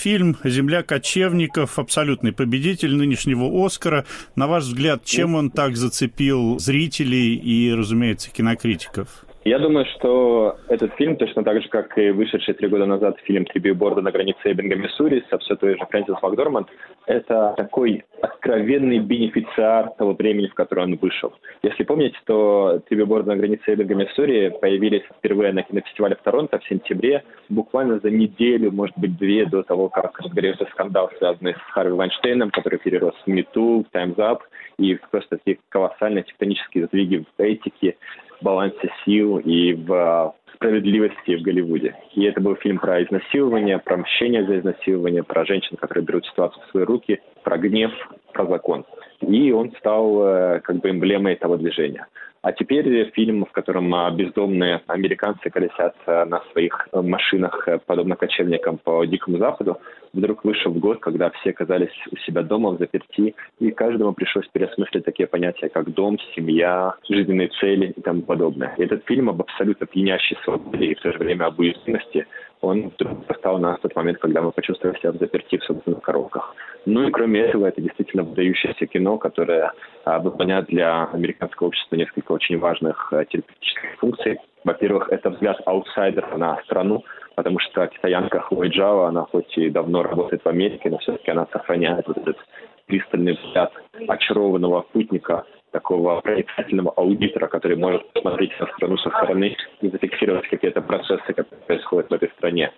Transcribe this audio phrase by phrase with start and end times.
[0.00, 4.06] фильм «Земля кочевников» абсолютный победитель нынешнего «Оскара».
[4.34, 9.26] На ваш взгляд, чем он так зацепил зрителей и, разумеется, кинокритиков?
[9.44, 13.46] Я думаю, что этот фильм, точно так же, как и вышедший три года назад фильм
[13.46, 16.68] «Три билборда на границе Эббинга, Миссури» со все той же Фрэнсис Макдорманд,
[17.06, 21.32] это такой откровенный бенефициар того времени, в которое он вышел.
[21.62, 26.58] Если помните, то «Три билборда на границе Эббинга, Миссури» появились впервые на кинофестивале в Торонто
[26.58, 31.72] в сентябре, буквально за неделю, может быть, две до того, как разгорелся скандал, связанный с
[31.72, 34.40] Харви Вайнштейном, который перерос в Мету, в Up,
[34.78, 37.96] и просто такие колоссальные тектонические сдвиги в этике,
[38.42, 41.96] балансе сил и в справедливости в Голливуде.
[42.14, 46.62] И это был фильм про изнасилование, про мщение за изнасилование, про женщин, которые берут ситуацию
[46.66, 47.90] в свои руки, про гнев,
[48.32, 48.84] про закон.
[49.20, 52.06] И он стал э, как бы эмблемой того движения.
[52.42, 58.16] А теперь фильм, в котором а, бездомные американцы колесят на своих э, машинах, э, подобно
[58.16, 59.78] кочевникам по Дикому Западу,
[60.14, 64.48] вдруг вышел в год, когда все оказались у себя дома в заперти, и каждому пришлось
[64.48, 68.74] переосмыслить такие понятия, как дом, семья, жизненные цели и тому подобное.
[68.78, 72.26] И этот фильм об абсолютно пьянящей свободе и в то же время об уязвимости,
[72.62, 76.02] он вдруг поставил нас в тот момент, когда мы почувствовали себя в заперти в собственных
[76.02, 76.54] коробках.
[76.90, 79.72] Ну и кроме этого, это действительно выдающееся кино, которое
[80.04, 84.38] а, выполняет для американского общества несколько очень важных а, терапевтических функций.
[84.64, 87.04] Во-первых, это взгляд аутсайдера на страну,
[87.36, 91.46] потому что китаянка Хлой Джао, она хоть и давно работает в Америке, но все-таки она
[91.52, 92.38] сохраняет вот этот
[92.86, 93.72] пристальный взгляд
[94.08, 100.82] очарованного путника такого проницательного аудитора, который может посмотреть на страну со стороны и зафиксировать какие-то
[100.82, 102.72] процессы, которые происходят в этой стране.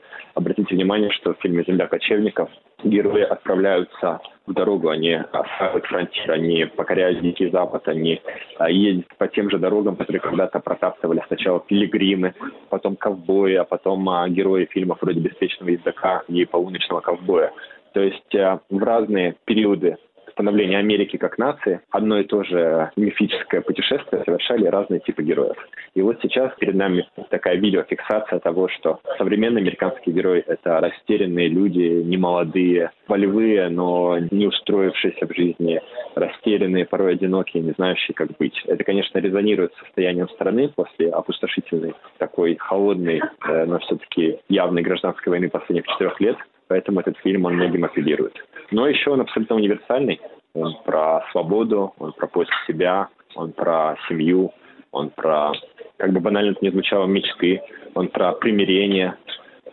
[0.62, 2.48] Обратите внимание, что в фильме «Земля кочевников»
[2.84, 8.22] герои отправляются в дорогу, они оставляют фронтир, они покоряют Дикий Запад, они
[8.58, 12.34] а, ездят по тем же дорогам, которые когда-то протаптывали сначала пилигримы,
[12.68, 17.52] потом ковбои, а потом а, герои фильмов вроде «Беспечного ездока» и «Полуночного ковбоя».
[17.92, 19.96] То есть а, в разные периоды
[20.30, 25.56] становления Америки как нации одно и то же мифическое путешествие совершали разные типы героев.
[25.94, 32.02] И вот сейчас перед нами такая видеофиксация того, что современные американские герои— это растерянные люди,
[32.04, 35.80] немолодые, волевые, но не устроившиеся в жизни,
[36.14, 38.60] растерянные, порой одинокие, не знающие, как быть.
[38.66, 45.30] Это, конечно, резонирует с состоянием страны после опустошительной, такой холодной, э, но все-таки явной гражданской
[45.30, 46.36] войны последних четырех лет.
[46.72, 48.32] Поэтому этот фильм он многим апеллирует.
[48.70, 50.22] Но еще он абсолютно универсальный.
[50.54, 54.52] Он про свободу, он про поиск себя, он про семью,
[54.90, 55.52] он про,
[55.98, 57.60] как бы банально это не звучало, мечты,
[57.94, 59.16] он про примирение,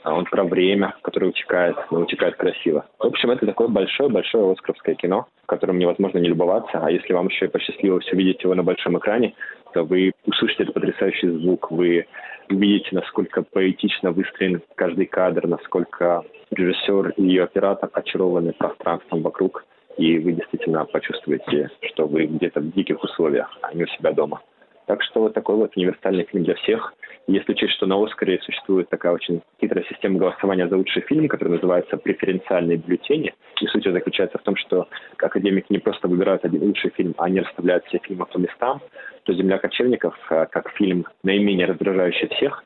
[0.03, 2.85] он про время, которое утекает, но утекает красиво.
[2.99, 6.79] В общем, это такое большое-большое оскаровское кино, которым невозможно не любоваться.
[6.83, 9.35] А если вам еще и посчастливилось увидеть его на большом экране,
[9.75, 12.05] вы услышите этот потрясающий звук, вы
[12.49, 19.65] увидите, насколько поэтично выстроен каждый кадр, насколько режиссер и ее оператор очарованы пространством вокруг,
[19.97, 24.41] и вы действительно почувствуете, что вы где-то в диких условиях, а не у себя дома.
[24.89, 26.95] Так что вот такой вот универсальный фильм для всех.
[27.27, 31.57] Если учесть, что на «Оскаре» существует такая очень хитрая система голосования за лучший фильм, которая
[31.57, 34.87] называется «Преференциальные бюллетени», и суть заключается в том, что
[35.19, 38.81] академики не просто выбирают один лучший фильм, а они расставляют все фильмы по местам,
[39.29, 42.63] то «Земля кочевников», э, как фильм наименее раздражающий всех,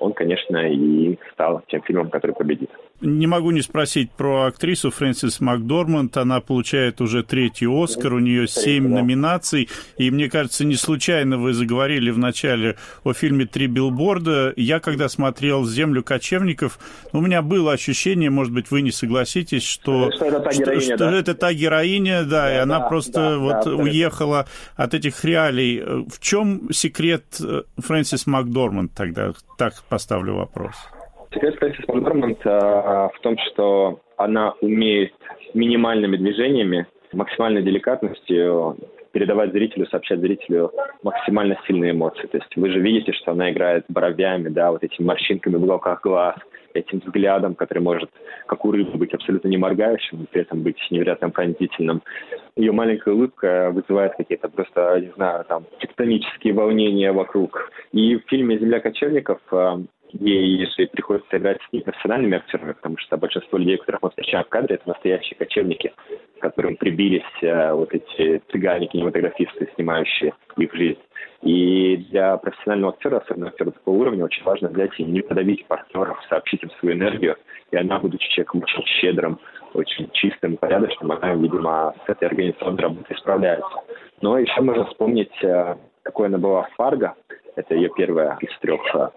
[0.00, 2.70] он, конечно, и стал тем фильмом, который победит.
[3.00, 6.16] Не могу не спросить про актрису Фрэнсис Макдорманд.
[6.16, 9.68] Она получает уже третий Оскар, у нее семь номинаций.
[9.98, 14.54] И мне кажется, не случайно вы заговорили в начале о фильме «Три билборда».
[14.56, 16.78] Я, когда смотрел «Землю кочевников»,
[17.12, 20.96] у меня было ощущение, может быть, вы не согласитесь, что, что, это, та героиня, что,
[20.96, 21.08] да?
[21.08, 24.94] что это та героиня, да, да и она да, просто да, вот да, уехала от
[24.94, 25.82] этих реалий.
[25.82, 29.32] В чем секрет э, Фрэнсис Макдорманд тогда?
[29.58, 30.74] Так поставлю вопрос.
[31.36, 35.12] Секрет Фрэнсис Макдорманд а, в том, что она умеет
[35.52, 38.78] минимальными движениями, максимальной деликатностью
[39.12, 42.26] передавать зрителю, сообщать зрителю максимально сильные эмоции.
[42.26, 46.00] То есть вы же видите, что она играет бровями, да, вот этими морщинками в уголках
[46.00, 46.36] глаз,
[46.72, 48.10] этим взглядом, который может,
[48.46, 52.02] как у рыбы, быть абсолютно не моргающим, и при этом быть невероятно пронзительным.
[52.56, 57.70] Ее маленькая улыбка вызывает какие-то просто, не знаю, там, тектонические волнения вокруг.
[57.92, 59.40] И в фильме «Земля кочевников»
[60.20, 64.48] ей, если приходится играть с непрофессиональными актерами, потому что большинство людей, которых мы встречаем в
[64.48, 65.92] кадре, это настоящие кочевники,
[66.38, 70.98] к которым прибились э, вот эти цыгане, кинематографисты, снимающие их жизнь.
[71.42, 76.18] И для профессионального актера, особенно актера такого уровня, очень важно взять и не подавить партнеров,
[76.28, 77.36] сообщить им свою энергию.
[77.70, 79.38] И она, будучи человеком очень щедрым,
[79.74, 83.76] очень чистым, порядочным, она, видимо, с этой организационной работой справляется.
[84.20, 87.14] Но еще можно вспомнить, э, какой она была в «Фарго».
[87.56, 89.08] Это ее первая из трех э,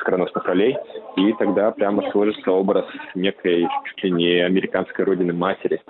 [0.00, 0.76] скороносных ролей,
[1.16, 5.80] и тогда прямо сложится образ некой чуть ли не американской родины матери.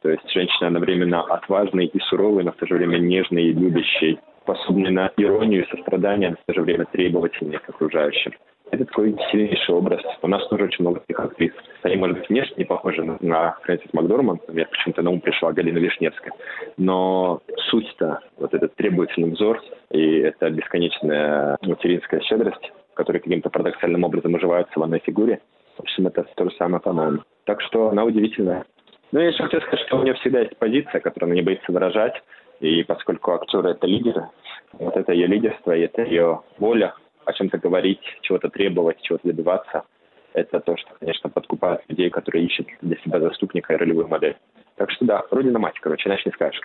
[0.00, 4.18] То есть женщина одновременно отважной и суровой, но в то же время нежной и любящей,
[4.42, 8.32] способной на иронию и сострадание, но в то же время требовательной к окружающим.
[8.70, 10.02] Это такой сильнейший образ.
[10.22, 11.52] У нас тоже очень много таких актрис.
[11.82, 14.40] Они, может быть, внешне не похожи на, на Фрэнсис Макдорман.
[14.48, 16.32] Мне почему-то на ум пришла Галина Вишневская.
[16.76, 24.34] Но суть-то, вот этот требовательный взор и эта бесконечная материнская щедрость, которая каким-то парадоксальным образом
[24.34, 25.40] уживается в одной фигуре,
[25.76, 27.20] в общем, это то же самое, по-моему.
[27.44, 28.64] Так что она удивительная.
[29.12, 31.72] Ну, я еще хотел сказать, что у нее всегда есть позиция, которую она не боится
[31.72, 32.20] выражать.
[32.60, 34.28] И поскольку актеры— это лидеры,
[34.72, 36.94] вот это ее лидерство, и это ее воля
[37.28, 39.84] о чем-то говорить, чего-то требовать, чего-то добиваться,
[40.32, 44.36] это то, что, конечно, подкупает людей, которые ищут для себя заступника и ролевую модель.
[44.76, 46.60] Так что да, родина мать, короче, иначе не скажешь.